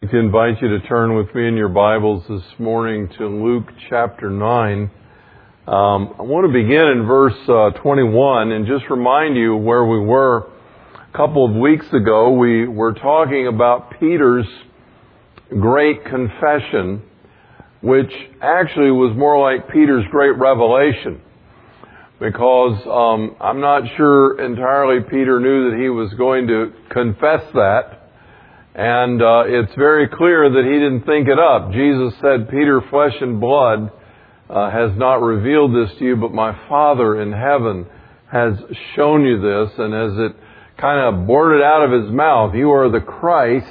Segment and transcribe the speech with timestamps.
[0.00, 3.64] Like to invite you to turn with me in your Bibles this morning to Luke
[3.90, 4.82] chapter 9.
[4.82, 4.90] Um,
[5.66, 10.52] I want to begin in verse uh, 21 and just remind you where we were
[10.94, 12.30] a couple of weeks ago.
[12.30, 14.46] We were talking about Peter's
[15.48, 17.02] great confession,
[17.82, 21.20] which actually was more like Peter's great revelation.
[22.20, 28.07] Because um, I'm not sure entirely Peter knew that he was going to confess that.
[28.78, 31.72] And uh, it's very clear that he didn't think it up.
[31.72, 33.90] Jesus said, Peter, flesh and blood
[34.48, 37.86] uh, has not revealed this to you, but my Father in heaven
[38.30, 38.54] has
[38.94, 39.72] shown you this.
[39.78, 40.36] And as it
[40.76, 43.66] kind of blurted out of his mouth, you are the Christ,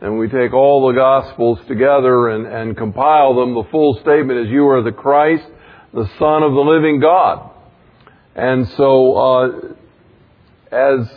[0.00, 4.48] and we take all the Gospels together and, and compile them, the full statement is,
[4.48, 5.44] you are the Christ,
[5.92, 7.50] the Son of the living God.
[8.36, 9.48] And so, uh,
[10.70, 11.08] as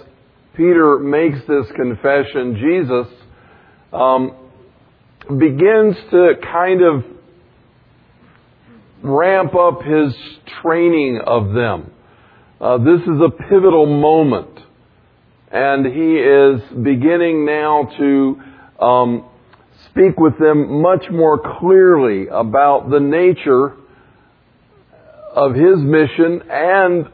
[0.55, 3.07] Peter makes this confession, Jesus
[3.91, 4.35] um,
[5.27, 7.03] begins to kind of
[9.01, 10.13] ramp up his
[10.61, 11.91] training of them.
[12.61, 14.59] Uh, this is a pivotal moment,
[15.51, 18.41] and he is beginning now to
[18.79, 19.25] um,
[19.89, 23.75] speak with them much more clearly about the nature
[25.35, 27.07] of his mission and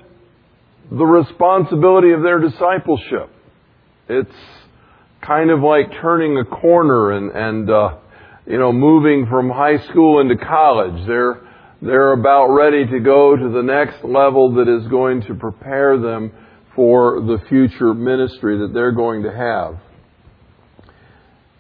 [0.92, 3.30] the responsibility of their discipleship.
[4.08, 4.32] It's
[5.22, 7.98] kind of like turning a corner and, and uh,
[8.48, 11.06] you know, moving from high school into college.
[11.06, 11.42] They're,
[11.82, 16.32] they're about ready to go to the next level that is going to prepare them
[16.76, 19.80] for the future ministry that they're going to have.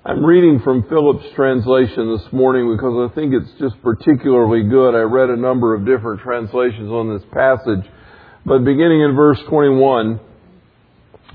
[0.03, 4.95] I'm reading from Phillips' translation this morning because I think it's just particularly good.
[4.95, 7.85] I read a number of different translations on this passage.
[8.49, 10.19] But beginning in verse 21,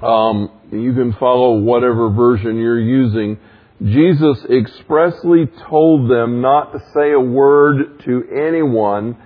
[0.03, 3.39] um, you can follow whatever version you're using.
[3.81, 9.17] Jesus expressly told them not to say a word to anyone,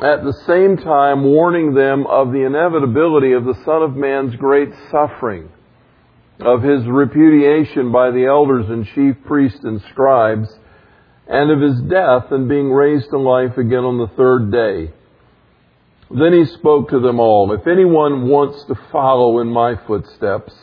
[0.00, 4.70] at the same time warning them of the inevitability of the Son of Man's great
[4.90, 5.50] suffering,
[6.40, 10.48] of his repudiation by the elders and chief priests and scribes,
[11.28, 14.90] and of his death and being raised to life again on the third day.
[16.14, 17.52] Then he spoke to them all.
[17.52, 20.54] If anyone wants to follow in my footsteps,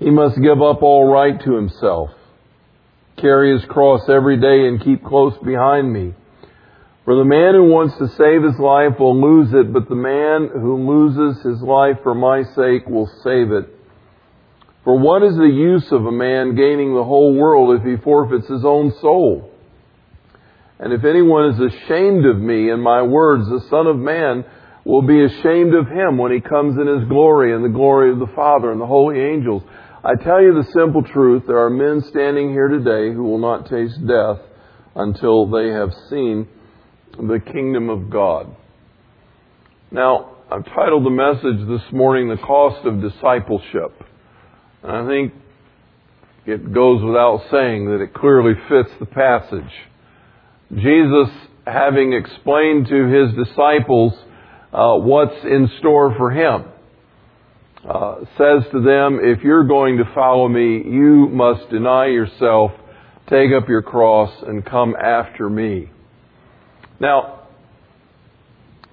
[0.00, 2.10] he must give up all right to himself,
[3.16, 6.12] carry his cross every day and keep close behind me.
[7.04, 10.50] For the man who wants to save his life will lose it, but the man
[10.52, 13.64] who loses his life for my sake will save it.
[14.82, 18.48] For what is the use of a man gaining the whole world if he forfeits
[18.48, 19.47] his own soul?
[20.80, 24.44] And if anyone is ashamed of me and my words, the Son of Man
[24.84, 28.18] will be ashamed of him when he comes in his glory and the glory of
[28.18, 29.62] the Father and the holy angels.
[30.04, 33.68] I tell you the simple truth, there are men standing here today who will not
[33.68, 34.38] taste death
[34.94, 36.48] until they have seen
[37.18, 38.54] the kingdom of God.
[39.90, 44.02] Now, I've titled the message this morning, The Cost of Discipleship.
[44.82, 45.34] And I think
[46.46, 49.72] it goes without saying that it clearly fits the passage.
[50.74, 51.28] Jesus,
[51.66, 54.12] having explained to his disciples
[54.72, 56.64] uh, what's in store for him,
[57.88, 62.72] uh, says to them, If you're going to follow me, you must deny yourself,
[63.30, 65.90] take up your cross, and come after me.
[67.00, 67.46] Now,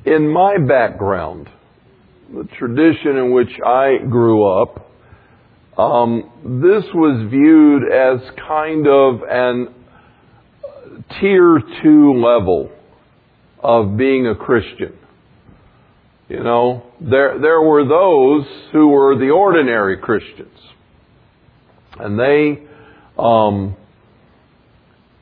[0.06, 1.50] in my background,
[2.34, 4.92] the tradition in which I grew up,
[5.78, 6.32] um,
[6.62, 9.75] this was viewed as kind of an
[11.20, 12.72] tier two level
[13.60, 14.98] of being a Christian.
[16.28, 20.58] You know, there, there were those who were the ordinary Christians.
[22.00, 22.64] And they
[23.18, 23.76] um,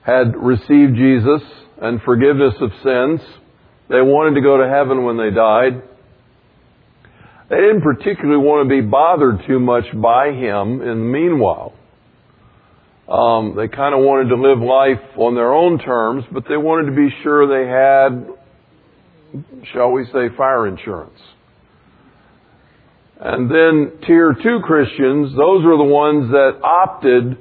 [0.01, 1.41] had received Jesus
[1.81, 3.21] and forgiveness of sins.
[3.89, 5.81] They wanted to go to heaven when they died.
[7.49, 11.73] They didn't particularly want to be bothered too much by Him in the meanwhile.
[13.13, 16.89] Um, they kind of wanted to live life on their own terms, but they wanted
[16.89, 18.27] to be sure they had,
[19.71, 21.19] shall we say, fire insurance.
[23.19, 27.37] And then tier two Christians, those are the ones that opted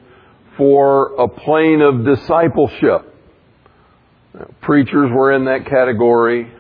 [0.59, 3.09] for a plane of discipleship.
[4.61, 6.53] Preachers were in that category,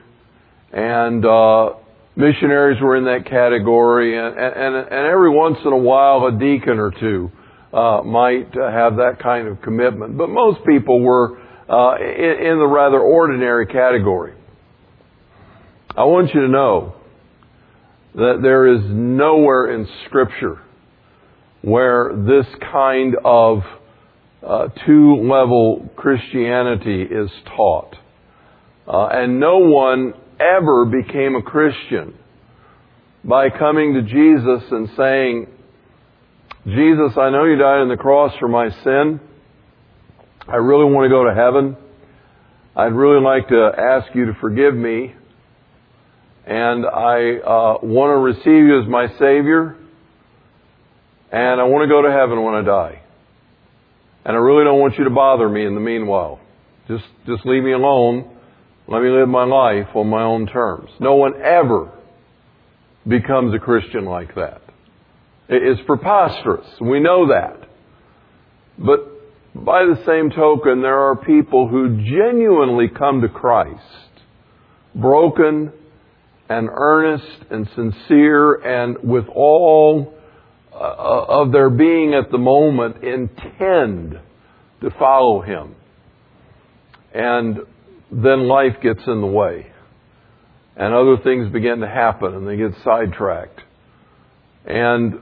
[0.72, 1.74] and uh,
[2.16, 6.78] missionaries were in that category, and, and, and every once in a while a deacon
[6.78, 7.30] or two
[7.72, 10.18] uh, might have that kind of commitment.
[10.18, 11.38] But most people were
[11.68, 14.34] uh, in, in the rather ordinary category.
[15.96, 16.94] I want you to know
[18.14, 20.60] that there is nowhere in Scripture
[21.62, 23.58] where this kind of
[24.46, 27.94] uh, two level Christianity is taught.
[28.86, 32.14] Uh, and no one ever became a Christian
[33.24, 35.46] by coming to Jesus and saying,
[36.66, 39.20] Jesus, I know you died on the cross for my sin.
[40.46, 41.76] I really want to go to heaven.
[42.76, 45.12] I'd really like to ask you to forgive me.
[46.46, 49.76] And I uh, want to receive you as my Savior.
[51.32, 53.02] And I want to go to heaven when I die.
[54.24, 56.40] And I really don't want you to bother me in the meanwhile.
[56.86, 58.36] Just, just leave me alone.
[58.86, 60.90] Let me live my life on my own terms.
[61.00, 61.90] No one ever
[63.06, 64.62] becomes a Christian like that.
[65.52, 66.66] It's preposterous.
[66.80, 67.68] We know that.
[68.78, 69.12] But
[69.54, 73.82] by the same token, there are people who genuinely come to Christ,
[74.94, 75.72] broken
[76.48, 80.14] and earnest and sincere and with all
[80.72, 84.18] uh, of their being at the moment intend
[84.80, 85.74] to follow Him.
[87.14, 87.58] And
[88.10, 89.70] then life gets in the way.
[90.76, 93.60] And other things begin to happen and they get sidetracked.
[94.64, 95.20] And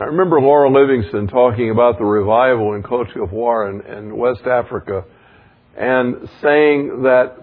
[0.00, 5.04] I remember Laura Livingston talking about the revival in Cote d'Ivoire and, and West Africa
[5.76, 7.34] and saying that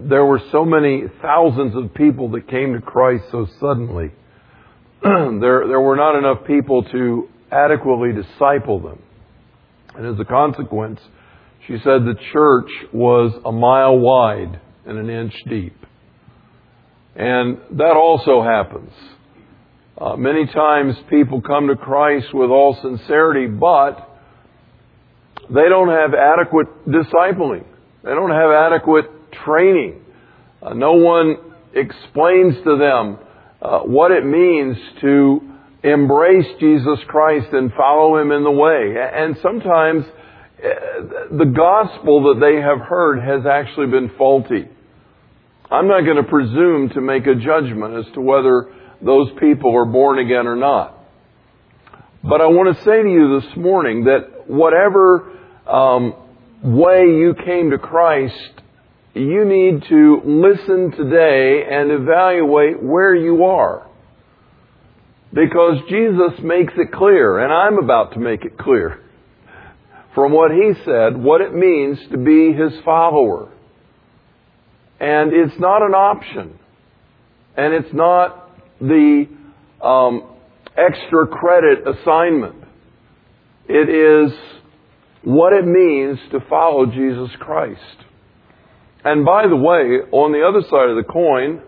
[0.00, 4.10] there were so many thousands of people that came to Christ so suddenly
[5.02, 9.02] there, there were not enough people to adequately disciple them.
[9.94, 11.00] And as a consequence,
[11.66, 15.76] she said the church was a mile wide and an inch deep.
[17.16, 18.92] And that also happens.
[19.98, 24.08] Uh, many times people come to Christ with all sincerity, but
[25.48, 27.64] they don't have adequate discipling.
[28.02, 29.06] They don't have adequate
[29.44, 30.00] training.
[30.62, 31.36] Uh, no one
[31.74, 33.18] explains to them
[33.60, 35.40] uh, what it means to
[35.84, 38.94] embrace Jesus Christ and follow Him in the way.
[38.96, 44.68] And sometimes uh, the gospel that they have heard has actually been faulty.
[45.70, 48.72] I'm not going to presume to make a judgment as to whether
[49.04, 50.98] those people are born again or not.
[52.22, 55.32] But I want to say to you this morning that whatever
[55.66, 56.14] um,
[56.62, 58.62] way you came to Christ
[59.14, 63.86] you need to listen today and evaluate where you are.
[65.32, 69.00] Because Jesus makes it clear, and I'm about to make it clear
[70.14, 73.50] from what he said, what it means to be his follower.
[75.00, 76.58] And it's not an option.
[77.56, 78.41] And it's not
[78.82, 79.26] the
[79.84, 80.36] um,
[80.76, 82.56] extra credit assignment.
[83.68, 84.32] It is
[85.22, 87.80] what it means to follow Jesus Christ.
[89.04, 91.62] And by the way, on the other side of the coin,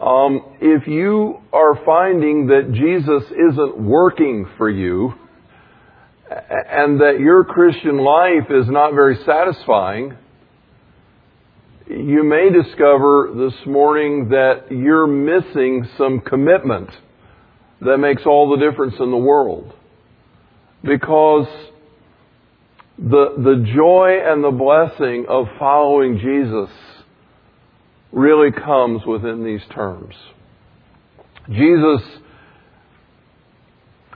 [0.00, 5.14] um, if you are finding that Jesus isn't working for you,
[6.28, 10.16] and that your Christian life is not very satisfying,
[11.88, 16.90] you may discover this morning that you're missing some commitment
[17.80, 19.72] that makes all the difference in the world.
[20.82, 21.46] Because
[22.98, 26.74] the, the joy and the blessing of following Jesus
[28.10, 30.14] really comes within these terms.
[31.50, 32.00] Jesus,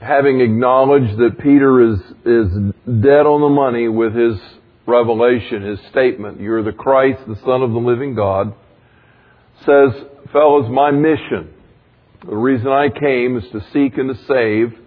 [0.01, 4.39] having acknowledged that Peter is, is dead on the money with his
[4.85, 8.53] revelation, his statement, you're the Christ, the Son of the living God,
[9.59, 9.91] says,
[10.31, 11.53] fellows, my mission,
[12.27, 14.77] the reason I came is to seek and to save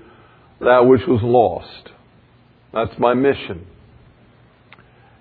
[0.61, 1.91] that which was lost.
[2.73, 3.67] That's my mission.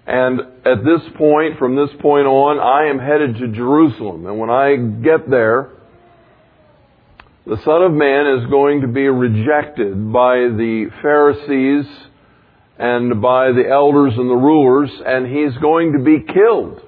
[0.06, 4.26] And at this point, from this point on, I am headed to Jerusalem.
[4.26, 5.70] And when I get there,
[7.46, 11.86] the Son of Man is going to be rejected by the Pharisees
[12.78, 16.82] and by the elders and the rulers, and he's going to be killed.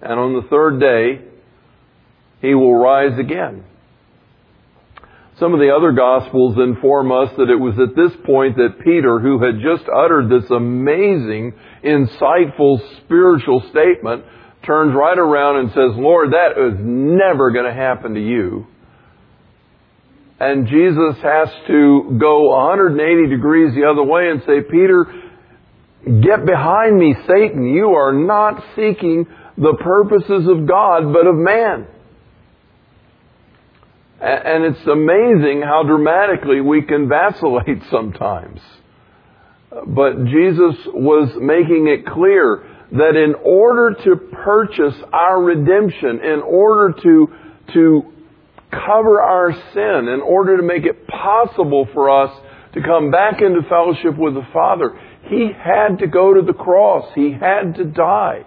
[0.00, 1.24] And on the third day,
[2.40, 3.64] he will rise again.
[5.40, 9.20] Some of the other Gospels inform us that it was at this point that Peter,
[9.20, 11.54] who had just uttered this amazing,
[11.84, 14.24] insightful spiritual statement,
[14.66, 18.66] turns right around and says, Lord, that is never going to happen to you.
[20.40, 25.06] And Jesus has to go 180 degrees the other way and say, Peter,
[26.04, 27.64] get behind me, Satan.
[27.64, 29.26] You are not seeking
[29.56, 31.88] the purposes of God, but of man.
[34.20, 38.60] And it's amazing how dramatically we can vacillate sometimes.
[39.70, 46.94] But Jesus was making it clear that in order to purchase our redemption, in order
[47.02, 47.28] to,
[47.74, 48.12] to
[48.70, 52.30] cover our sin, in order to make it possible for us
[52.74, 54.98] to come back into fellowship with the Father,
[55.28, 57.10] he had to go to the cross.
[57.14, 58.44] He had to die.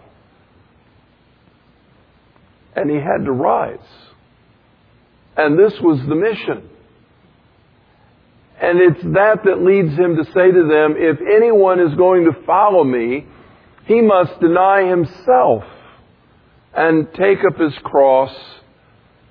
[2.75, 3.79] And he had to rise.
[5.35, 6.69] And this was the mission.
[8.61, 12.45] And it's that that leads him to say to them, if anyone is going to
[12.45, 13.25] follow me,
[13.85, 15.63] he must deny himself
[16.73, 18.31] and take up his cross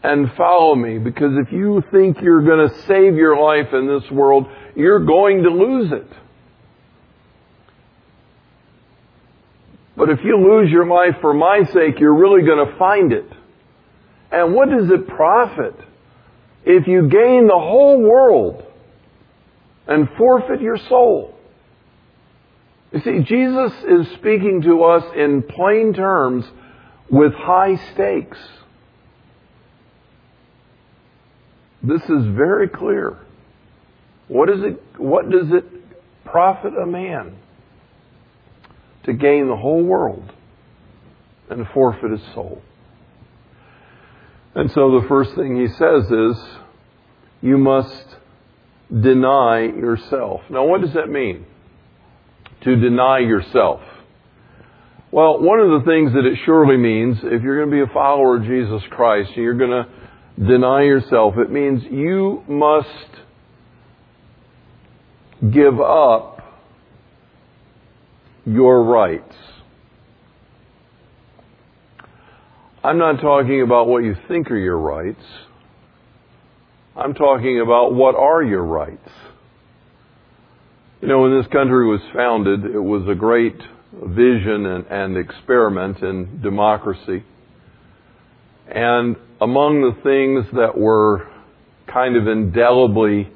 [0.03, 0.99] and follow me.
[0.99, 5.43] Because if you think you're going to save your life in this world, you're going
[5.43, 6.07] to lose it.
[9.97, 13.31] But if you lose your life for my sake, you're really going to find it.
[14.33, 15.75] And what does it profit
[16.65, 18.65] if you gain the whole world
[19.87, 21.37] and forfeit your soul?
[22.93, 26.45] You see, Jesus is speaking to us in plain terms
[27.11, 28.39] with high stakes.
[31.83, 33.19] This is very clear.
[34.29, 35.65] What, is it, what does it
[36.25, 37.37] profit a man
[39.05, 40.31] to gain the whole world
[41.49, 42.63] and forfeit his soul?
[44.55, 46.37] And so the first thing he says is,
[47.41, 48.17] you must
[48.89, 50.43] deny yourself.
[50.51, 51.47] Now, what does that mean?
[52.65, 53.81] To deny yourself.
[55.13, 57.95] Well, one of the things that it surely means, if you're going to be a
[57.95, 59.89] follower of Jesus Christ, and you're going to
[60.47, 62.89] deny yourself, it means you must
[65.53, 66.39] give up
[68.47, 69.35] your rights.
[72.83, 75.23] I'm not talking about what you think are your rights.
[76.97, 79.09] I'm talking about what are your rights.
[81.03, 83.57] You know, when this country was founded, it was a great
[83.93, 87.25] vision and, and experiment in democracy.
[88.71, 91.29] And among the things that were
[91.93, 93.29] kind of indelibly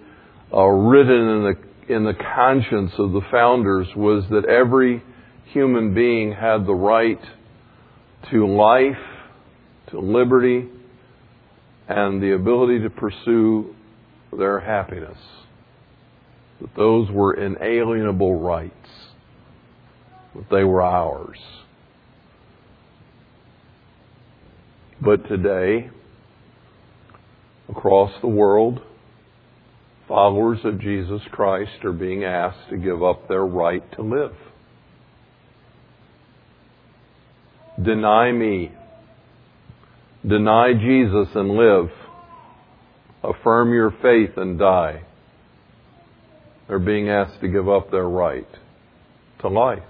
[0.53, 5.03] uh, written in the, in the conscience of the founders was that every
[5.47, 7.21] human being had the right
[8.31, 8.97] to life,
[9.91, 10.69] to liberty,
[11.89, 13.75] and the ability to pursue
[14.37, 15.19] their happiness.
[16.61, 18.73] That those were inalienable rights,
[20.35, 21.39] that they were ours.
[25.05, 25.91] But today,
[27.69, 28.81] across the world,
[30.09, 34.35] followers of Jesus Christ are being asked to give up their right to live.
[37.83, 38.73] Deny me.
[40.27, 41.91] Deny Jesus and live.
[43.23, 45.03] Affirm your faith and die.
[46.67, 48.49] They're being asked to give up their right
[49.41, 49.83] to life.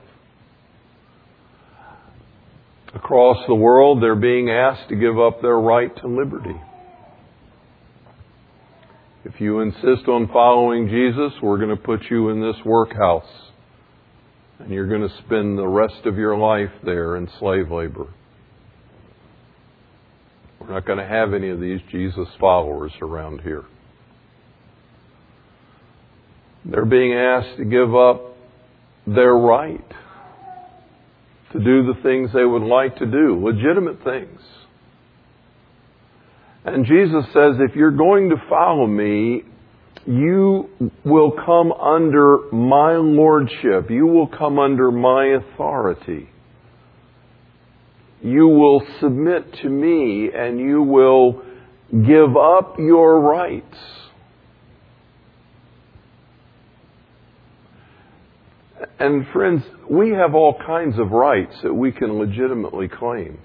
[2.95, 6.61] Across the world, they're being asked to give up their right to liberty.
[9.25, 13.25] If you insist on following Jesus, we're going to put you in this workhouse.
[14.59, 18.07] And you're going to spend the rest of your life there in slave labor.
[20.61, 23.65] We're not going to have any of these Jesus followers around here.
[26.65, 28.37] They're being asked to give up
[29.07, 29.85] their right
[31.55, 34.41] to do the things they would like to do, legitimate things.
[36.65, 39.43] And Jesus says, if you're going to follow me,
[40.07, 40.69] you
[41.05, 43.89] will come under my lordship.
[43.89, 46.29] You will come under my authority.
[48.21, 51.43] You will submit to me and you will
[51.91, 53.77] give up your rights.
[58.99, 63.39] And friends, we have all kinds of rights that we can legitimately claim.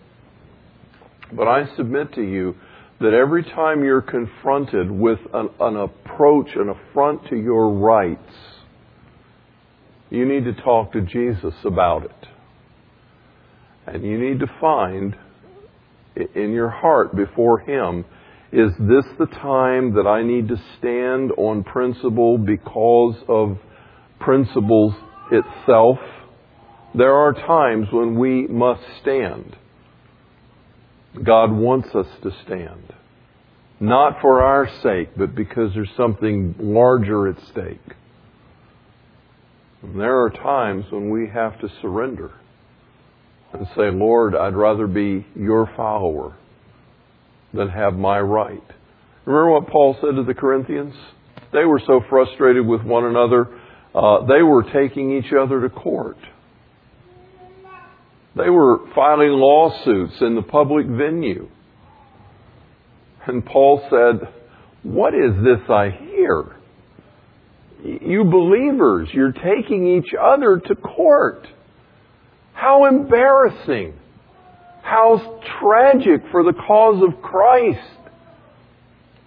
[1.31, 2.55] But I submit to you
[2.99, 8.33] that every time you're confronted with an, an, approach, an affront to your rights,
[10.09, 12.27] you need to talk to Jesus about it.
[13.87, 15.15] And you need to find
[16.35, 18.05] in your heart before Him,
[18.51, 23.57] is this the time that I need to stand on principle because of
[24.19, 24.93] principles
[25.31, 25.99] itself?
[26.95, 29.55] There are times when we must stand.
[31.23, 32.93] God wants us to stand.
[33.79, 37.95] Not for our sake, but because there's something larger at stake.
[39.81, 42.31] And there are times when we have to surrender
[43.53, 46.35] and say, Lord, I'd rather be your follower
[47.53, 48.63] than have my right.
[49.25, 50.93] Remember what Paul said to the Corinthians?
[51.53, 53.47] They were so frustrated with one another,
[53.93, 56.17] uh, they were taking each other to court.
[58.35, 61.49] They were filing lawsuits in the public venue.
[63.25, 64.29] And Paul said,
[64.83, 66.55] What is this I hear?
[67.83, 71.47] You believers, you're taking each other to court.
[72.53, 73.93] How embarrassing.
[74.83, 77.79] How tragic for the cause of Christ.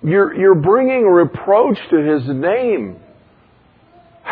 [0.03, 2.97] You're, you're bringing reproach to His name.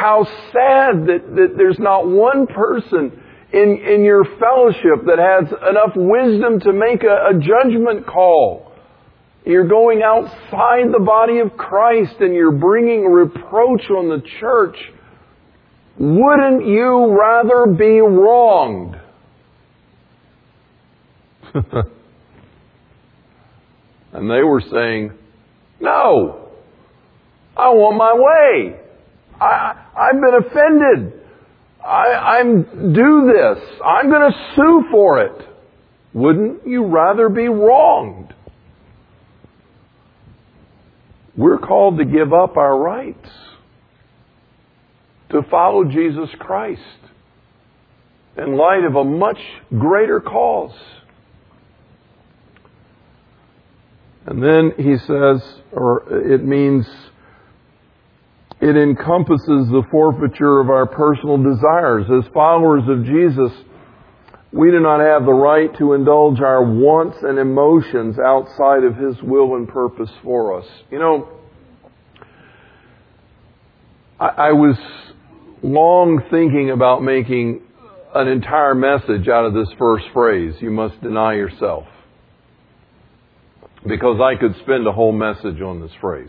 [0.00, 3.20] How sad that, that there's not one person
[3.52, 8.72] in, in your fellowship that has enough wisdom to make a, a judgment call.
[9.44, 14.78] You're going outside the body of Christ and you're bringing reproach on the church.
[15.98, 18.96] Wouldn't you rather be wronged?
[24.14, 25.12] and they were saying,
[25.78, 26.48] no,
[27.54, 28.80] I want my way.
[29.40, 31.20] I, I've been offended.
[31.84, 33.80] I, I'm do this.
[33.84, 35.48] I'm going to sue for it.
[36.12, 38.34] Wouldn't you rather be wronged?
[41.36, 43.28] We're called to give up our rights
[45.30, 46.80] to follow Jesus Christ
[48.36, 49.38] in light of a much
[49.70, 50.76] greater cause.
[54.26, 55.42] And then he says,
[55.72, 56.86] or it means
[58.60, 62.04] it encompasses the forfeiture of our personal desires.
[62.10, 63.52] As followers of Jesus,
[64.52, 69.16] we do not have the right to indulge our wants and emotions outside of His
[69.22, 70.66] will and purpose for us.
[70.90, 71.28] You know,
[74.18, 74.76] I, I was
[75.62, 77.62] long thinking about making
[78.14, 81.84] an entire message out of this first phrase, you must deny yourself.
[83.86, 86.28] Because I could spend a whole message on this phrase.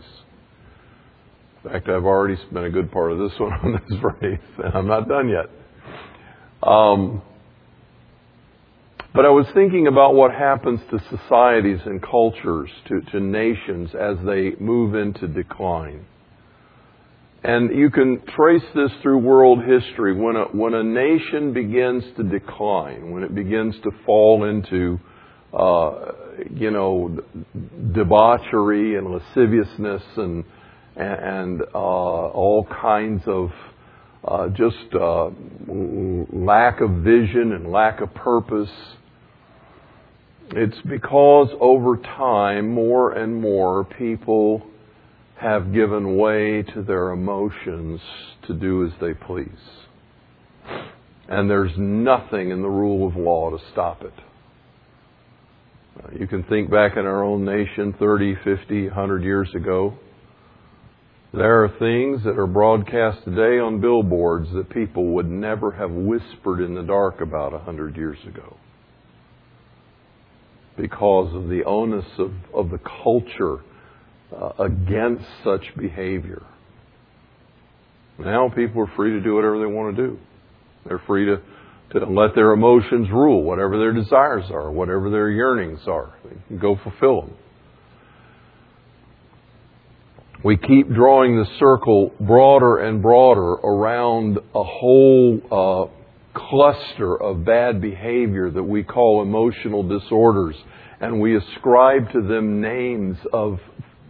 [1.64, 4.74] In fact, I've already spent a good part of this one on this phrase, and
[4.74, 5.46] I'm not done yet.
[6.62, 7.22] Um,
[9.14, 14.16] but I was thinking about what happens to societies and cultures, to, to nations as
[14.24, 16.06] they move into decline.
[17.44, 20.14] And you can trace this through world history.
[20.14, 24.98] When a, when a nation begins to decline, when it begins to fall into,
[25.52, 26.12] uh,
[26.54, 27.20] you know,
[27.92, 30.44] debauchery and lasciviousness and
[30.96, 33.50] and uh, all kinds of
[34.24, 35.30] uh, just uh,
[36.32, 38.70] lack of vision and lack of purpose.
[40.50, 44.62] It's because over time, more and more people
[45.36, 48.00] have given way to their emotions
[48.46, 49.48] to do as they please.
[51.28, 54.12] And there's nothing in the rule of law to stop it.
[56.18, 59.94] You can think back in our own nation 30, 50, 100 years ago.
[61.34, 66.60] There are things that are broadcast today on billboards that people would never have whispered
[66.60, 68.58] in the dark about a hundred years ago.
[70.76, 73.60] Because of the onus of, of the culture
[74.36, 76.42] uh, against such behavior.
[78.18, 80.18] Now people are free to do whatever they want to do.
[80.84, 81.40] They're free to,
[81.98, 86.14] to let their emotions rule, whatever their desires are, whatever their yearnings are.
[86.24, 87.36] They can go fulfill them
[90.44, 97.80] we keep drawing the circle broader and broader around a whole uh, cluster of bad
[97.80, 100.56] behavior that we call emotional disorders,
[101.00, 103.58] and we ascribe to them names of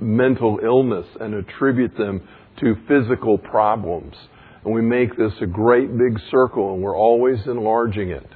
[0.01, 2.27] mental illness and attribute them
[2.61, 4.15] to physical problems.
[4.65, 8.27] And we make this a great big circle, and we're always enlarging it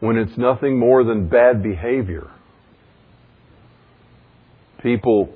[0.00, 2.30] when it's nothing more than bad behavior.
[4.82, 5.32] People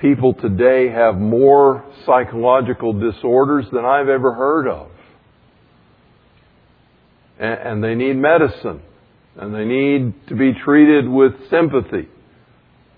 [0.00, 4.88] people today have more psychological disorders than I've ever heard of.
[7.38, 8.82] And, they need medicine.
[9.36, 12.08] And they need to be treated with sympathy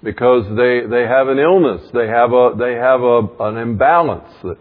[0.02, 1.82] because they, they have an illness.
[1.94, 4.58] They have a, they have a, an imbalance that,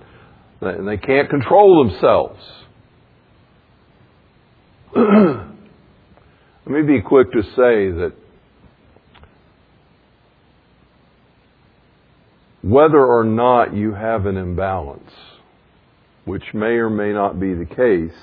[0.61, 2.39] and they can't control themselves.
[6.65, 8.13] Let me be quick to say that
[12.61, 15.11] whether or not you have an imbalance,
[16.25, 18.17] which may or may not be the case,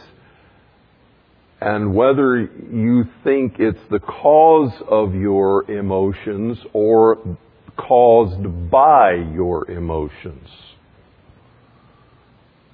[1.60, 7.18] and whether you think it's the cause of your emotions or
[7.76, 10.48] caused by your emotions.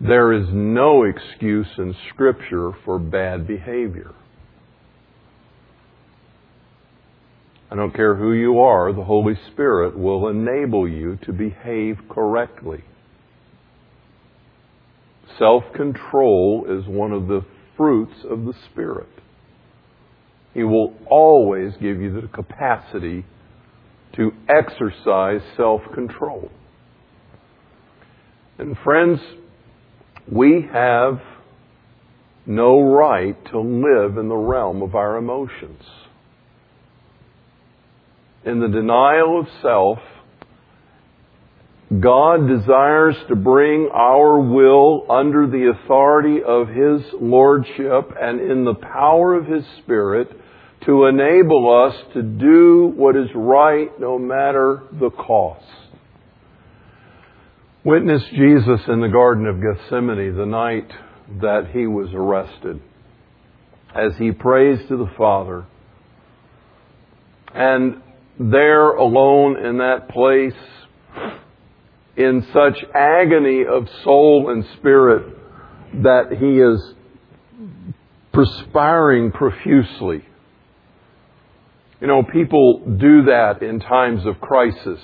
[0.00, 4.12] There is no excuse in Scripture for bad behavior.
[7.74, 12.84] I don't care who you are, the Holy Spirit will enable you to behave correctly.
[15.40, 17.44] Self control is one of the
[17.76, 19.08] fruits of the Spirit.
[20.52, 23.26] He will always give you the capacity
[24.14, 26.52] to exercise self control.
[28.56, 29.18] And friends,
[30.30, 31.20] We have
[32.46, 35.82] no right to live in the realm of our emotions.
[38.46, 39.98] In the denial of self,
[42.00, 48.74] God desires to bring our will under the authority of His Lordship and in the
[48.74, 50.28] power of His Spirit
[50.86, 55.64] to enable us to do what is right no matter the cost.
[57.84, 60.90] Witness Jesus in the Garden of Gethsemane the night
[61.40, 62.80] that he was arrested
[63.94, 65.66] as he prays to the Father.
[67.54, 68.02] And
[68.38, 70.54] there alone in that place,
[72.16, 75.36] in such agony of soul and spirit
[76.02, 76.94] that he is
[78.32, 80.24] perspiring profusely.
[82.00, 85.00] You know, people do that in times of crisis.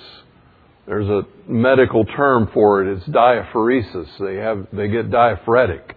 [0.85, 2.97] There's a medical term for it.
[2.97, 4.07] It's diaphoresis.
[4.19, 5.95] They have, they get diaphoretic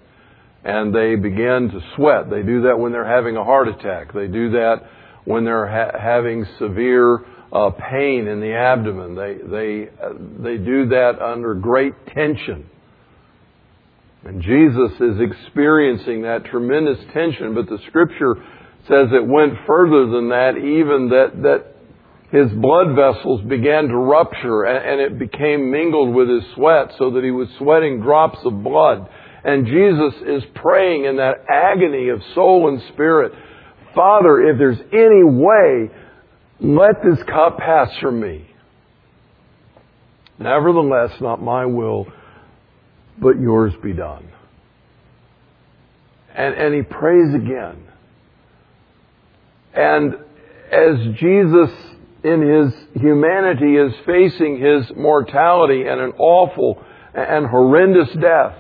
[0.65, 2.31] and they begin to sweat.
[2.31, 4.15] They do that when they're having a heart attack.
[4.15, 4.77] They do that
[5.25, 9.15] when they're ha- having severe uh, pain in the abdomen.
[9.15, 12.69] They they uh, they do that under great tension.
[14.25, 18.37] And Jesus is experiencing that tremendous tension, but the scripture
[18.89, 21.75] says it went further than that, even that that
[22.35, 27.13] his blood vessels began to rupture and, and it became mingled with his sweat so
[27.13, 29.09] that he was sweating drops of blood.
[29.45, 33.33] And Jesus is praying in that agony of soul and spirit,
[33.95, 35.91] Father, if there's any way,
[36.61, 38.49] let this cup pass from me.
[40.39, 42.07] Nevertheless, not my will,
[43.21, 44.29] but yours be done.
[46.35, 47.87] And, and he prays again.
[49.73, 50.15] And
[50.73, 51.71] as Jesus
[52.25, 56.83] in his humanity is facing his mortality and an awful
[57.15, 58.57] and horrendous death,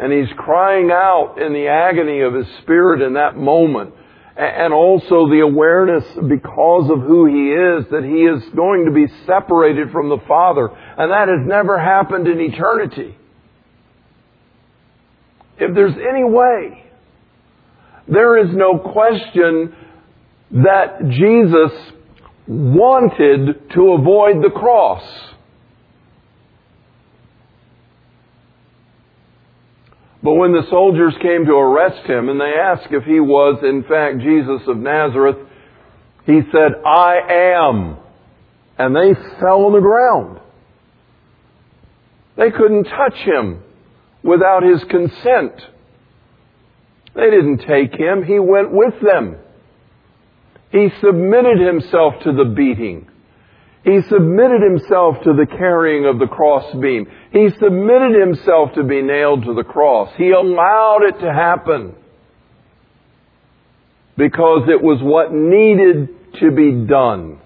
[0.00, 3.94] and he's crying out in the agony of his spirit in that moment.
[4.34, 9.06] And also the awareness because of who he is that he is going to be
[9.26, 10.68] separated from the Father.
[10.68, 13.14] And that has never happened in eternity.
[15.58, 16.86] If there's any way,
[18.08, 19.74] there is no question
[20.52, 21.92] that Jesus
[22.46, 25.02] wanted to avoid the cross.
[30.22, 33.84] But when the soldiers came to arrest him and they asked if he was in
[33.84, 35.36] fact Jesus of Nazareth,
[36.26, 37.16] he said, I
[37.56, 37.96] am.
[38.78, 40.40] And they fell on the ground.
[42.36, 43.62] They couldn't touch him
[44.22, 45.52] without his consent.
[47.14, 48.22] They didn't take him.
[48.24, 49.36] He went with them.
[50.70, 53.09] He submitted himself to the beating.
[53.84, 57.06] He submitted himself to the carrying of the crossbeam.
[57.32, 60.10] He submitted himself to be nailed to the cross.
[60.16, 61.94] He allowed it to happen
[64.18, 66.08] because it was what needed
[66.40, 67.38] to be done,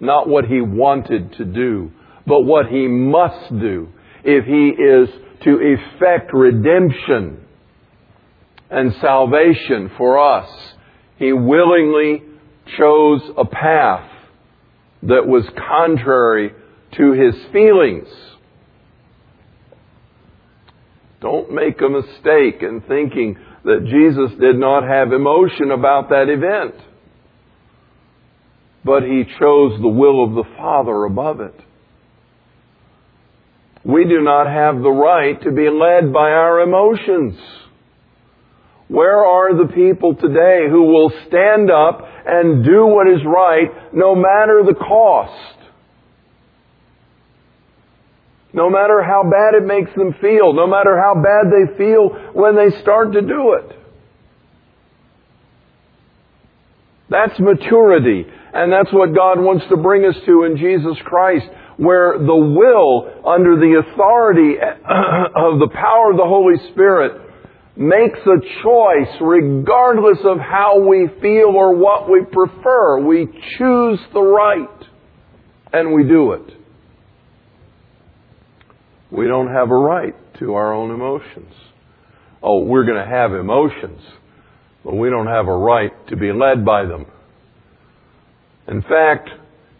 [0.00, 1.92] not what he wanted to do,
[2.26, 3.88] but what he must do
[4.24, 5.08] if he is
[5.44, 7.46] to effect redemption
[8.70, 10.50] and salvation for us.
[11.16, 12.24] He willingly
[12.76, 14.10] chose a path
[15.02, 16.52] that was contrary
[16.96, 18.08] to his feelings.
[21.20, 26.74] Don't make a mistake in thinking that Jesus did not have emotion about that event.
[28.84, 31.54] But he chose the will of the Father above it.
[33.84, 37.38] We do not have the right to be led by our emotions.
[38.90, 44.16] Where are the people today who will stand up and do what is right no
[44.16, 45.58] matter the cost?
[48.52, 52.56] No matter how bad it makes them feel, no matter how bad they feel when
[52.56, 53.78] they start to do it.
[57.10, 58.26] That's maturity.
[58.52, 63.06] And that's what God wants to bring us to in Jesus Christ, where the will,
[63.24, 67.29] under the authority of the power of the Holy Spirit,
[67.80, 73.00] makes a choice regardless of how we feel or what we prefer.
[73.00, 74.68] We choose the right
[75.72, 76.52] and we do it.
[79.10, 81.54] We don't have a right to our own emotions.
[82.42, 84.00] Oh, we're going to have emotions,
[84.84, 87.06] but we don't have a right to be led by them.
[88.68, 89.30] In fact,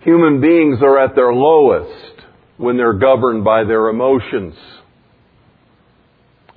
[0.00, 2.22] human beings are at their lowest
[2.56, 4.54] when they're governed by their emotions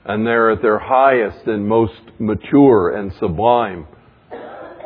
[0.06, 3.88] and they're at their highest and most mature and sublime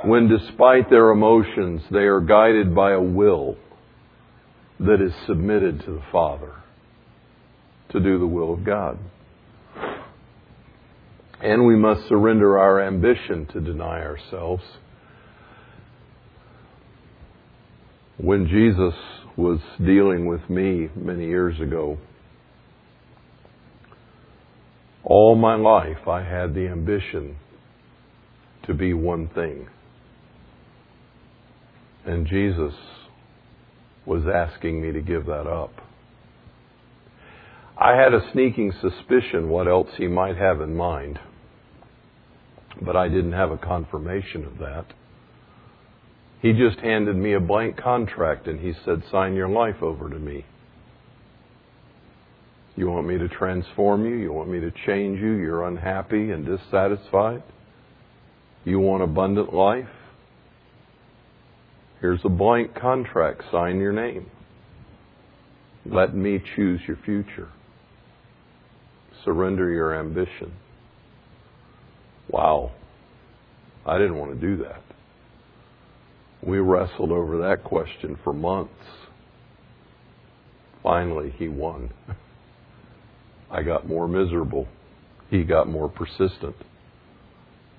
[0.06, 3.58] when despite their emotions they are guided by a will
[4.80, 6.54] that is submitted to the Father
[7.90, 9.00] to do the will of God.
[11.42, 14.64] And we must surrender our ambition to deny ourselves.
[18.18, 18.96] When Jesus
[19.36, 21.98] was dealing with me many years ago,
[25.10, 27.38] all my life I had the ambition
[28.66, 29.70] to be one thing.
[32.06, 32.74] And Jesus
[34.06, 35.72] was asking me to give that up.
[37.78, 41.20] I had a sneaking suspicion what else he might have in mind,
[42.82, 44.88] but I didn't have a confirmation of that.
[46.42, 50.20] He just handed me a blank contract and he said, Sign your life over to
[50.20, 50.46] me.
[52.78, 54.16] You want me to transform you?
[54.16, 55.32] You want me to change you?
[55.32, 57.42] You're unhappy and dissatisfied?
[58.66, 59.90] You want abundant life?
[62.00, 63.42] Here's a blank contract.
[63.52, 64.30] Sign your name.
[65.88, 67.50] Let me choose your future.
[69.26, 70.54] Surrender your ambition.
[72.30, 72.74] Wow.
[73.88, 74.84] I didn't want to do that.
[76.46, 78.74] We wrestled over that question for months.
[80.84, 81.90] Finally, he won.
[83.50, 84.68] I got more miserable.
[85.30, 86.56] He got more persistent.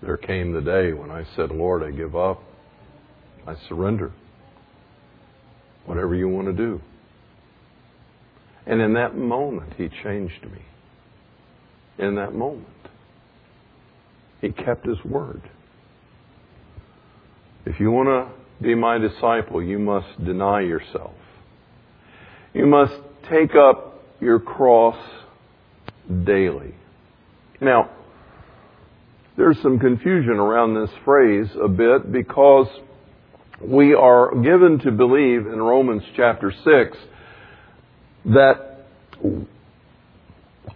[0.03, 2.43] There came the day when I said, Lord, I give up.
[3.47, 4.13] I surrender.
[5.87, 6.81] Whatever you want to do.
[8.67, 10.63] And in that moment, He changed me.
[11.99, 12.67] In that moment,
[14.41, 15.43] He kept His word.
[17.65, 21.15] If you want to be my disciple, you must deny yourself.
[22.55, 22.95] You must
[23.31, 24.97] take up your cross
[26.25, 26.75] daily.
[27.61, 27.91] Now,
[29.37, 32.67] there's some confusion around this phrase a bit because
[33.61, 36.97] we are given to believe in Romans chapter 6
[38.27, 38.85] that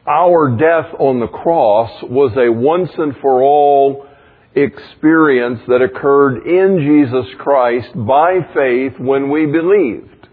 [0.06, 4.06] our death on the cross was a once and for all
[4.54, 10.28] experience that occurred in Jesus Christ by faith when we believed.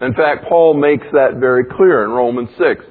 [0.00, 2.84] In fact, Paul makes that very clear in Romans 6.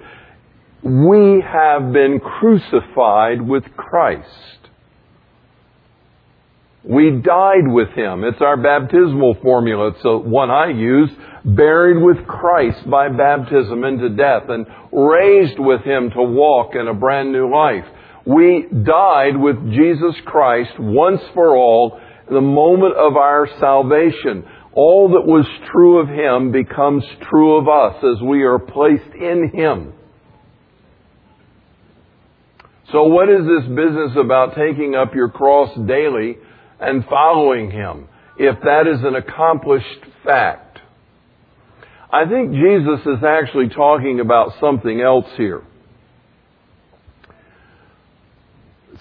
[0.83, 4.27] We have been crucified with Christ.
[6.83, 8.25] We died with him.
[8.25, 9.91] It's our baptismal formula.
[9.91, 11.09] It's the one I use.
[11.45, 16.93] Buried with Christ by baptism into death and raised with him to walk in a
[16.93, 17.85] brand new life.
[18.25, 24.43] We died with Jesus Christ once for all the moment of our salvation.
[24.73, 29.49] All that was true of him becomes true of us as we are placed in
[29.53, 29.93] him.
[32.93, 36.37] So what is this business about taking up your cross daily
[36.79, 40.77] and following Him, if that is an accomplished fact.
[42.11, 45.63] I think Jesus is actually talking about something else here.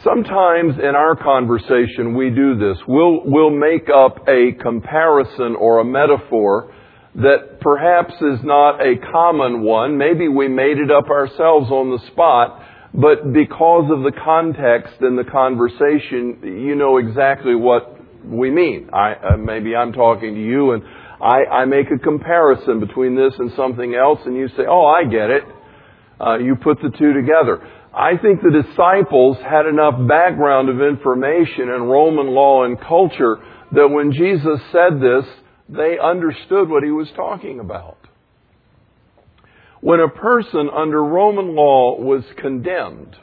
[0.02, 2.78] Sometimes in our conversation we do this.
[2.88, 6.74] We'll, we'll make up a comparison or a metaphor
[7.16, 9.98] that perhaps is not a common one.
[9.98, 12.58] Maybe we made it up ourselves on the spot,
[12.94, 18.90] but because of the context and the conversation, you know exactly what we mean.
[18.92, 20.82] I, uh, maybe I'm talking to you and
[21.20, 25.04] I, I, make a comparison between this and something else and you say, oh, I
[25.04, 25.42] get it.
[26.20, 27.66] Uh, you put the two together.
[27.94, 33.38] I think the disciples had enough background of information in Roman law and culture
[33.72, 35.24] that when Jesus said this,
[35.68, 37.98] they understood what he was talking about.
[39.82, 43.16] When a person under Roman law was condemned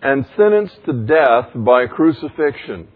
[0.00, 2.86] and sentenced to death by crucifixion,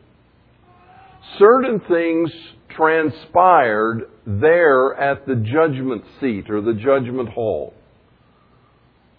[1.41, 2.31] certain things
[2.69, 7.75] transpired there at the judgment seat or the judgment hall.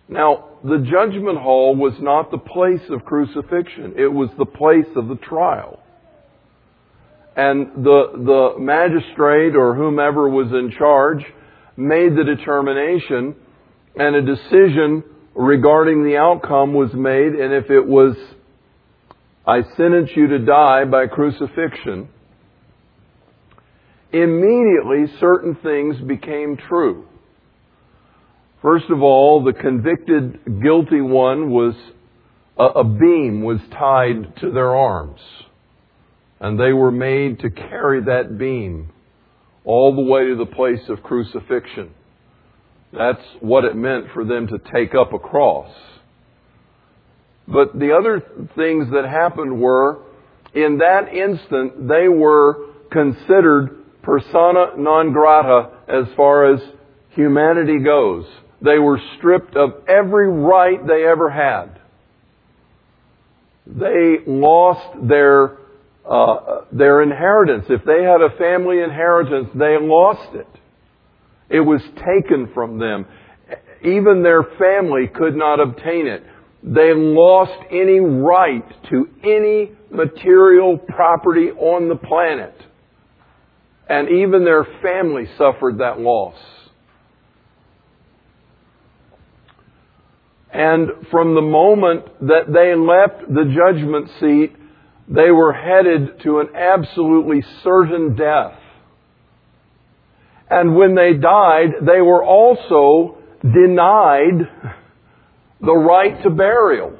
[0.08, 3.95] Now, the judgment hall was not the place of crucifixion.
[3.97, 5.84] It was the place of the trial.
[7.36, 11.26] And the, the magistrate or whomever was in charge
[11.78, 13.36] made the determination
[13.96, 15.04] and a decision
[15.36, 18.16] regarding the outcome was made and if it was
[19.46, 22.10] I sentence you to die by crucifixion,
[24.14, 27.08] immediately certain things became true.
[28.62, 31.74] First of all, the convicted guilty one was
[32.58, 35.20] a, beam was tied to their arms
[36.40, 38.92] and they were made to carry that beam
[39.63, 41.91] all the way to the place of crucifixion.
[42.93, 45.71] That's what it meant for them to take up a cross.
[47.47, 48.21] But the other
[48.56, 50.04] things that happened were,
[50.54, 56.62] in that instant, they were considered persona non grata as far as
[57.12, 58.26] humanity goes.
[58.62, 61.80] They were stripped of every right they ever had.
[63.65, 65.58] They lost their,
[66.10, 67.66] uh, their inheritance.
[67.70, 70.48] If they had a family inheritance, they lost it.
[71.50, 73.06] It was taken from them.
[73.84, 76.24] Even their family could not obtain it.
[76.64, 82.56] They lost any right to any material property on the planet.
[83.90, 86.38] And even their family suffered that loss.
[90.54, 94.56] And from the moment that they left the judgment seat,
[95.13, 98.58] they were headed to an absolutely certain death.
[100.50, 104.47] And when they died, they were also denied
[105.60, 106.97] the right to burial.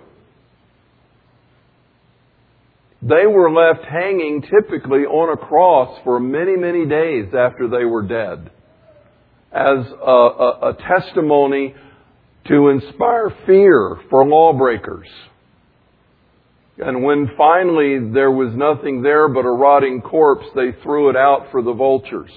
[3.02, 8.04] They were left hanging typically on a cross for many, many days after they were
[8.04, 8.52] dead
[9.52, 11.76] as a, a, a testimony
[12.48, 15.08] to inspire fear for lawbreakers.
[16.82, 21.48] And when finally there was nothing there but a rotting corpse, they threw it out
[21.52, 22.32] for the vultures.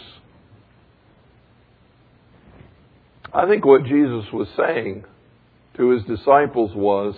[3.32, 5.04] I think what Jesus was saying
[5.78, 7.14] to his disciples was,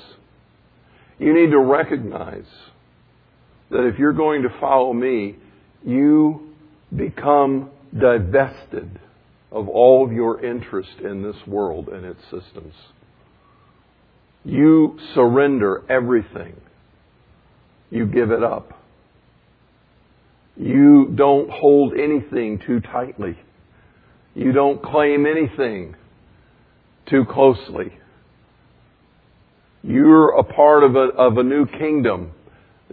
[1.19, 2.47] you need to recognize
[3.71, 5.35] that if you're going to follow me,
[5.85, 6.55] you
[6.95, 9.01] become divested
[9.51, 12.75] of all of your interest in this world and its systems.
[14.45, 16.55] You surrender everything.
[17.90, 18.72] You give it up.
[20.57, 23.38] You don't hold anything too tightly.
[24.35, 25.94] You don't claim anything
[27.09, 27.92] too closely.
[29.83, 32.33] You're a part of a, of a new kingdom.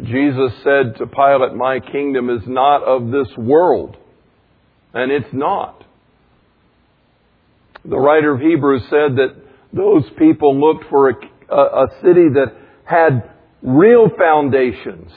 [0.02, 3.98] Jesus said to Pilate, My kingdom is not of this world.
[4.94, 5.84] And it's not.
[7.84, 9.36] The writer of Hebrews said that
[9.74, 11.14] those people looked for a,
[11.50, 12.54] a, a city that
[12.86, 13.33] had
[13.64, 15.10] real foundations,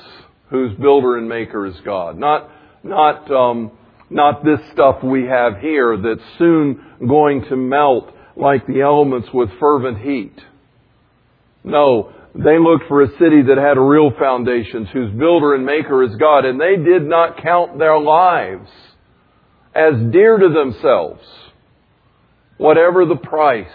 [0.50, 2.18] whose builder and maker is God.
[2.18, 2.50] Not,
[2.82, 3.72] not, um,
[4.08, 9.50] not this stuff we have here that's soon going to melt like the elements with
[9.58, 10.38] fervent heat.
[11.64, 16.14] No, they looked for a city that had real foundations, whose builder and maker is
[16.16, 18.68] God, and they did not count their lives
[19.74, 21.22] as dear to themselves
[22.56, 23.66] whatever the price.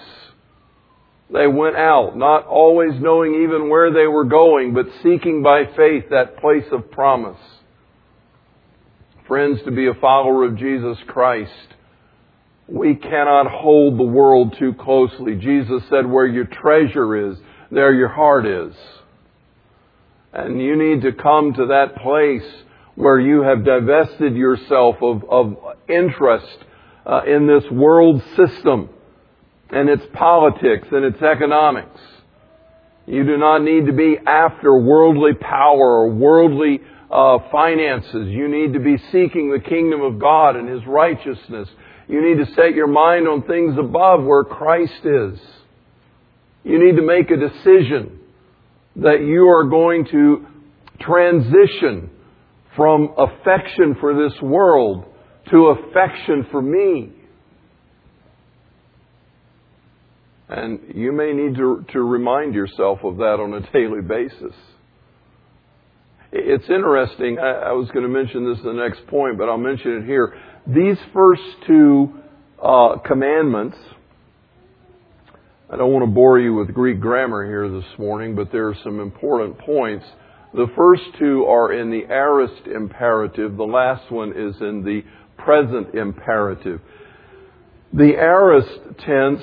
[1.32, 6.06] They went out, not always knowing even where they were going, but seeking by faith
[6.10, 7.40] that place of promise.
[9.28, 11.52] Friends, to be a follower of Jesus Christ,
[12.68, 15.36] we cannot hold the world too closely.
[15.36, 17.38] Jesus said, where your treasure is,
[17.72, 18.74] there your heart is.
[20.34, 22.50] And you need to come to that place
[22.96, 26.58] where you have divested yourself of, of interest
[27.06, 28.90] uh, in this world system
[29.72, 32.00] and its politics and its economics.
[33.06, 36.80] You do not need to be after worldly power or worldly
[37.10, 38.28] uh, finances.
[38.30, 41.68] You need to be seeking the kingdom of God and His righteousness.
[42.08, 45.40] You need to set your mind on things above where Christ is.
[46.64, 48.20] You need to make a decision
[48.98, 50.46] that you are going to
[51.00, 52.10] transition
[52.76, 55.06] from affection for this world
[55.50, 57.12] to affection for me.
[60.52, 64.54] And you may need to, to remind yourself of that on a daily basis.
[66.34, 67.40] It's interesting.
[67.40, 70.06] I, I was going to mention this in the next point, but I'll mention it
[70.06, 70.34] here.
[70.68, 72.14] These first two
[72.62, 73.78] uh, commandments,
[75.70, 78.76] I don't want to bore you with Greek grammar here this morning, but there are
[78.84, 80.06] some important points.
[80.54, 83.56] The first two are in the aorist imperative.
[83.56, 85.02] The last one is in the
[85.38, 86.82] present imperative.
[87.94, 88.70] The aorist
[89.06, 89.42] tense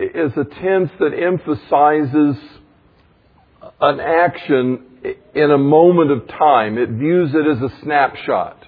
[0.00, 2.36] is a tense that emphasizes
[3.80, 4.86] an action
[5.34, 6.78] in a moment of time.
[6.78, 8.66] It views it as a snapshot.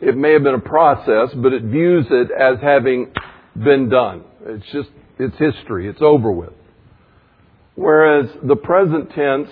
[0.00, 3.12] It may have been a process, but it views it as having
[3.56, 4.24] been done.
[4.44, 4.88] It's just,
[5.18, 5.88] it's history.
[5.88, 6.52] It's over with.
[7.74, 9.48] Whereas the present tense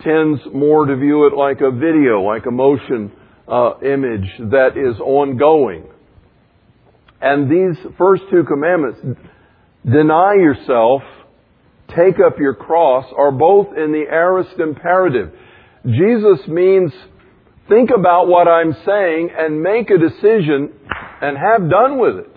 [0.00, 3.12] tends more to view it like a video, like a motion
[3.48, 5.84] uh, image that is ongoing.
[7.20, 9.00] And these first two commandments,
[9.90, 11.02] deny yourself,
[11.88, 15.32] take up your cross, are both in the aorist imperative.
[15.84, 16.92] Jesus means
[17.68, 20.72] think about what I'm saying and make a decision
[21.20, 22.36] and have done with it.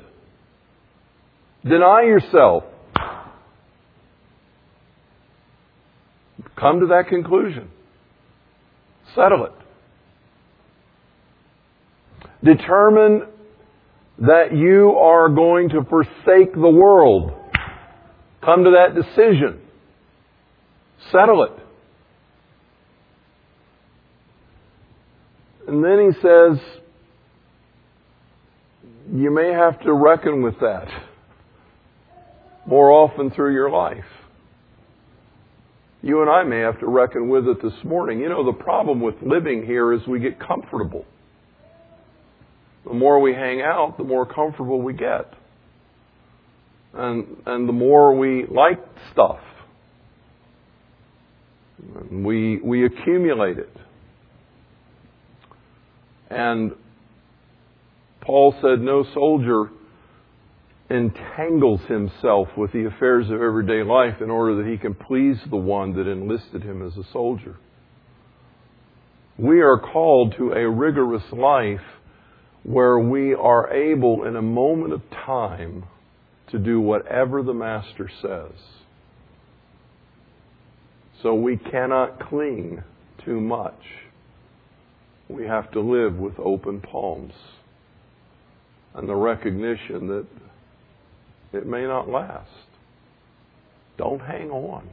[1.67, 2.63] Deny yourself.
[6.55, 7.69] Come to that conclusion.
[9.15, 9.53] Settle it.
[12.43, 13.23] Determine
[14.19, 17.31] that you are going to forsake the world.
[18.43, 19.61] Come to that decision.
[21.11, 21.51] Settle it.
[25.67, 26.79] And then he says,
[29.13, 30.87] you may have to reckon with that
[32.65, 34.05] more often through your life.
[36.01, 38.19] You and I may have to reckon with it this morning.
[38.19, 41.05] You know, the problem with living here is we get comfortable.
[42.85, 45.33] The more we hang out, the more comfortable we get.
[46.93, 48.79] And, and the more we like
[49.13, 49.39] stuff.
[52.11, 53.75] We, we accumulate it.
[56.29, 56.73] And
[58.21, 59.69] Paul said, No soldier
[60.89, 65.57] entangles himself with the affairs of everyday life in order that he can please the
[65.57, 67.55] one that enlisted him as a soldier.
[69.37, 71.85] We are called to a rigorous life
[72.63, 75.85] where we are able, in a moment of time,
[76.51, 78.51] to do whatever the Master says.
[81.21, 82.81] So we cannot cling
[83.25, 83.81] too much.
[85.27, 87.33] We have to live with open palms
[88.95, 90.25] and the recognition that
[91.53, 92.49] it may not last.
[93.97, 94.89] Don't hang on.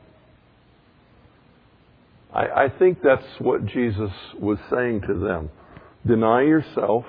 [2.35, 5.51] I, I think that's what Jesus was saying to them.
[6.07, 7.05] Deny yourself,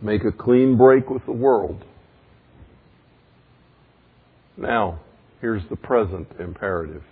[0.00, 1.84] make a clean break with the world.
[4.56, 5.00] Now,
[5.40, 7.02] here's the present imperative.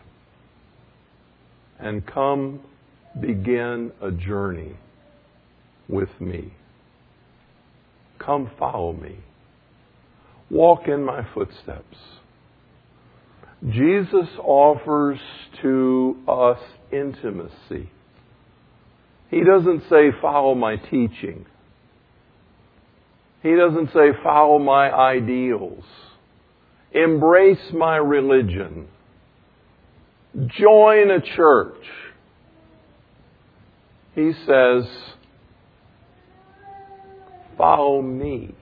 [1.79, 2.61] And come
[3.21, 4.77] begin a journey
[5.89, 6.53] with me.
[8.19, 9.19] Come follow me.
[10.51, 11.97] Walk in my footsteps.
[13.69, 15.19] Jesus offers
[15.63, 16.61] to us
[16.93, 17.91] intimacy.
[19.31, 21.47] He doesn't say, follow my teaching.
[23.45, 25.85] He doesn't say, follow my ideals.
[26.93, 28.89] Embrace my religion.
[30.47, 31.85] Join a church.
[34.15, 34.85] He says,
[37.59, 38.55] follow me.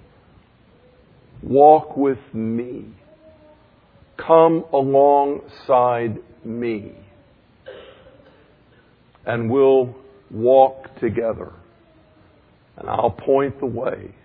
[1.45, 2.87] Walk with me.
[4.17, 6.91] Come alongside me.
[9.27, 9.95] And we'll
[10.29, 11.53] walk together.
[12.79, 14.17] And I'll point the way.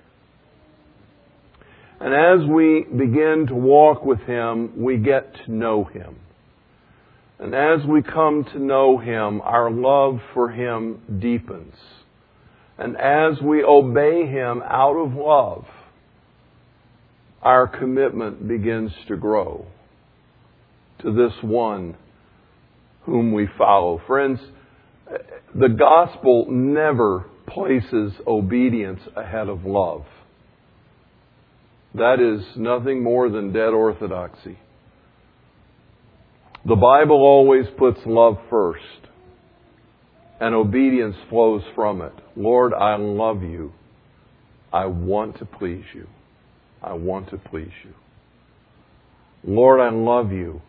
[2.00, 6.18] And as we begin to walk with Him, we get to know Him.
[7.40, 11.76] And as we come to know Him, our love for Him deepens.
[12.78, 15.66] And as we obey Him out of love,
[17.42, 19.66] our commitment begins to grow
[21.00, 21.96] to this one
[23.04, 24.02] whom we follow.
[24.06, 24.40] Friends,
[25.56, 30.06] the gospel never places obedience ahead of love.
[31.96, 34.60] That is nothing more than dead orthodoxy.
[36.66, 38.82] The Bible always puts love first,
[40.40, 42.14] and obedience flows from it.
[42.36, 43.74] Lord, I love you.
[44.72, 46.08] I want to please you.
[46.84, 47.94] I want to please you.
[49.44, 50.62] Lord, I love you.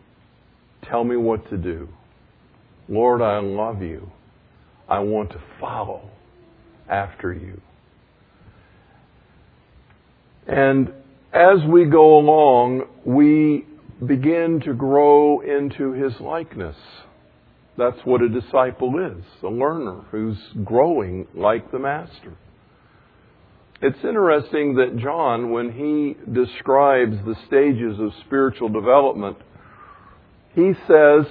[0.89, 1.89] Tell me what to do.
[2.87, 4.09] Lord, I love you.
[4.87, 6.09] I want to follow
[6.89, 7.61] after you.
[10.47, 10.91] And
[11.33, 13.65] as we go along, we
[14.05, 16.75] begin to grow into his likeness.
[17.77, 22.35] That's what a disciple is a learner who's growing like the master.
[23.81, 29.37] It's interesting that John, when he describes the stages of spiritual development,
[30.53, 31.25] he says,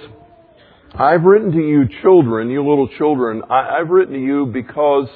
[0.95, 5.07] I've written to you children, you little children, I've written to you because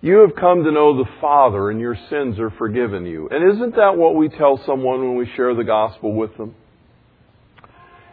[0.00, 3.28] you have come to know the Father and your sins are forgiven you.
[3.30, 6.54] And isn't that what we tell someone when we share the gospel with them?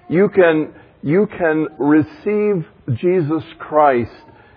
[0.10, 0.74] You can,
[1.04, 2.66] you can receive
[2.98, 4.12] Jesus Christ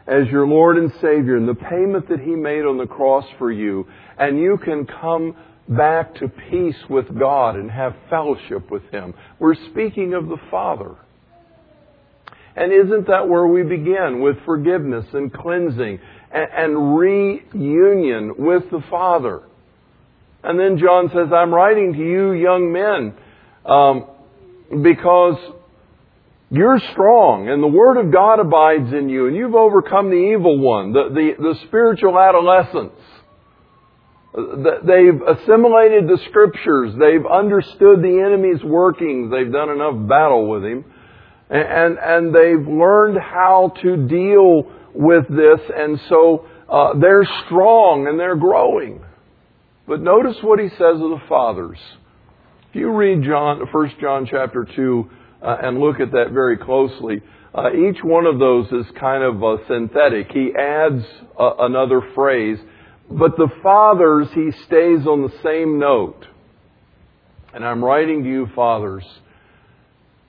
[0.06, 3.52] as your Lord and Savior and the payment that He made on the cross for
[3.52, 3.86] you,
[4.18, 5.36] and you can come
[5.68, 9.12] back to peace with God and have fellowship with Him.
[9.38, 10.96] We're speaking of the Father.
[12.56, 14.20] And isn't that where we begin?
[14.20, 16.00] With forgiveness and cleansing
[16.30, 19.42] and, and reunion with the Father.
[20.42, 23.14] And then John says, I'm writing to you young men
[23.64, 24.06] um,
[24.82, 25.36] because
[26.50, 30.58] you're strong and the Word of God abides in you and you've overcome the evil
[30.58, 32.92] one, the, the, the spiritual adolescence.
[34.34, 36.94] They've assimilated the scriptures.
[36.98, 39.32] They've understood the enemy's workings.
[39.32, 40.84] They've done enough battle with him.
[41.50, 45.60] And, and they've learned how to deal with this.
[45.74, 49.04] And so uh, they're strong and they're growing.
[49.86, 51.78] But notice what he says of the fathers.
[52.68, 55.10] If you read John, 1 John chapter 2,
[55.42, 57.22] uh, and look at that very closely.
[57.54, 60.30] Uh, each one of those is kind of uh, synthetic.
[60.32, 61.02] He adds
[61.38, 62.58] uh, another phrase,
[63.10, 66.26] but the fathers, he stays on the same note.
[67.54, 69.04] And I'm writing to you, fathers,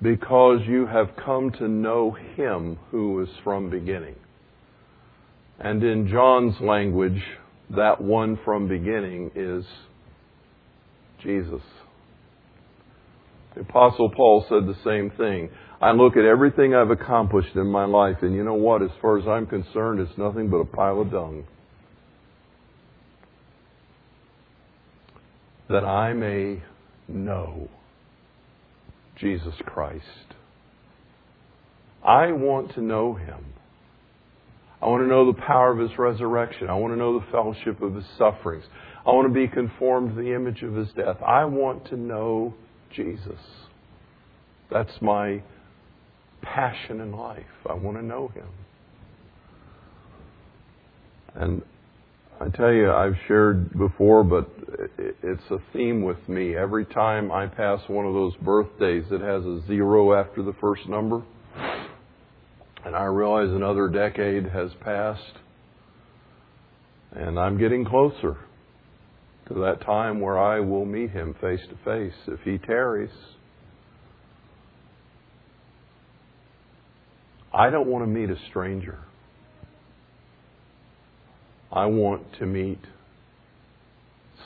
[0.02, 4.16] because you have come to know him who is from beginning.
[5.60, 7.22] And in John's language,
[7.76, 9.66] that one from beginning is
[11.22, 11.62] Jesus.
[13.56, 15.50] The Apostle Paul said the same thing.
[15.82, 18.82] I look at everything I've accomplished in my life, and you know what?
[18.82, 21.46] As far as I'm concerned, it's nothing but a pile of dung.
[25.70, 26.64] That I may
[27.08, 27.70] know
[29.18, 30.06] Jesus Christ.
[32.04, 33.46] I want to know Him.
[34.82, 36.70] I want to know the power of His resurrection.
[36.70, 38.64] I want to know the fellowship of His sufferings.
[39.06, 41.18] I want to be conformed to the image of His death.
[41.26, 42.54] I want to know
[42.96, 43.40] Jesus.
[44.72, 45.42] That's my
[46.42, 47.44] passion in life.
[47.70, 48.48] I want to know Him.
[51.36, 51.62] And
[52.42, 54.50] I tell you, I've shared before, but
[54.98, 56.56] it's a theme with me.
[56.56, 60.88] Every time I pass one of those birthdays that has a zero after the first
[60.88, 61.22] number,
[62.86, 65.38] and I realize another decade has passed,
[67.12, 68.38] and I'm getting closer
[69.48, 73.10] to that time where I will meet him face to face if he tarries.
[77.54, 79.00] I don't want to meet a stranger.
[81.72, 82.80] I want to meet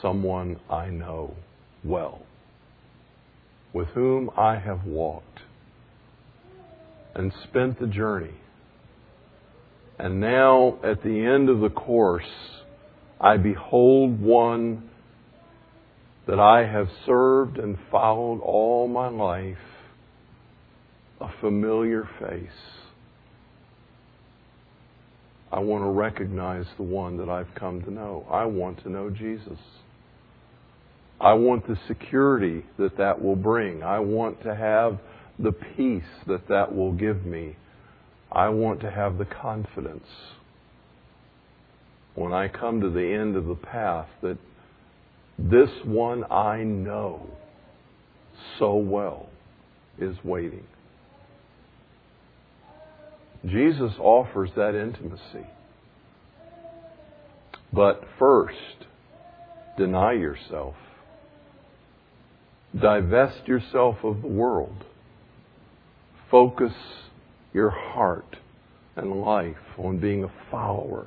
[0.02, 1.34] someone I know
[1.82, 2.22] well,
[3.72, 5.40] with whom I have walked
[7.14, 8.34] and spent the journey.
[9.98, 12.24] And now, at the end of the course,
[13.20, 14.90] I behold one
[16.26, 19.56] that I have served and followed all my life,
[21.20, 22.48] a familiar face.
[25.52, 28.26] I want to recognize the one that I've come to know.
[28.28, 29.58] I want to know Jesus.
[31.20, 33.84] I want the security that that will bring.
[33.84, 34.98] I want to have
[35.38, 37.56] the peace that that will give me.
[38.30, 40.06] I want to have the confidence
[42.14, 44.38] when I come to the end of the path that
[45.38, 47.26] this one I know
[48.58, 49.28] so well
[49.98, 50.64] is waiting.
[53.44, 55.46] Jesus offers that intimacy.
[57.72, 58.86] But first,
[59.76, 60.76] deny yourself.
[62.80, 64.84] Divest yourself of the world.
[66.30, 66.72] Focus
[67.52, 68.36] your heart
[68.96, 71.06] and life on being a follower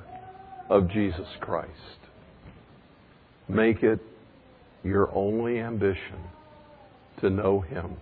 [0.68, 1.70] of Jesus Christ.
[3.48, 4.00] Make it
[4.84, 6.18] your only ambition
[7.20, 7.96] to know Him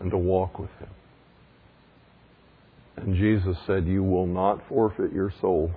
[0.00, 0.88] and to walk with Him.
[2.96, 5.72] And Jesus said, You will not forfeit your soul,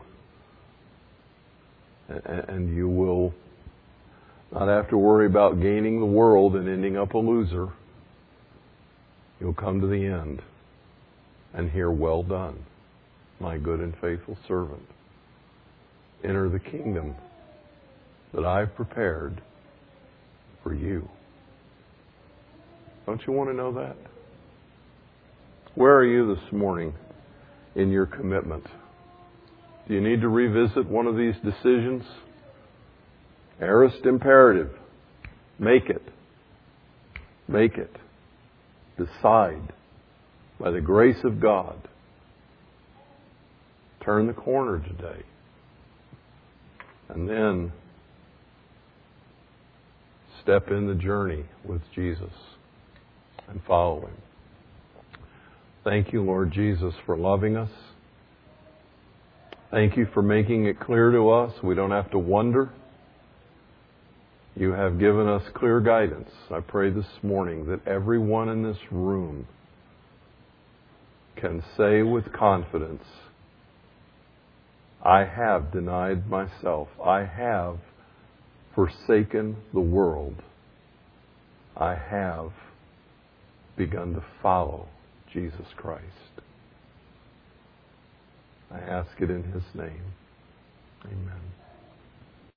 [2.07, 3.33] and you will
[4.51, 7.69] not have to worry about gaining the world and ending up a loser.
[9.39, 10.41] You'll come to the end
[11.53, 12.65] and hear, Well done,
[13.39, 14.83] my good and faithful servant.
[16.23, 17.15] Enter the kingdom
[18.33, 19.41] that I've prepared
[20.63, 21.07] for you.
[23.05, 23.95] Don't you want to know that?
[25.75, 26.93] Where are you this morning
[27.75, 28.65] in your commitment?
[29.87, 32.03] Do you need to revisit one of these decisions?
[33.61, 34.71] Aorist imperative.
[35.59, 36.01] Make it.
[37.47, 37.95] Make it.
[38.97, 39.73] Decide
[40.59, 41.87] by the grace of God.
[44.03, 45.23] Turn the corner today.
[47.09, 47.71] And then
[50.41, 52.31] step in the journey with Jesus
[53.47, 54.17] and follow Him.
[55.83, 57.69] Thank you, Lord Jesus, for loving us.
[59.71, 61.53] Thank you for making it clear to us.
[61.61, 62.71] We don't have to wonder.
[64.57, 66.31] You have given us clear guidance.
[66.49, 69.47] I pray this morning that everyone in this room
[71.35, 73.03] can say with confidence,
[75.03, 76.87] I have denied myself.
[77.03, 77.77] I have
[78.73, 80.41] forsaken the world,
[81.75, 82.51] I have
[83.77, 84.87] begun to follow
[85.31, 86.03] Jesus Christ.
[88.71, 90.13] I ask it in His name.
[91.05, 91.66] Amen.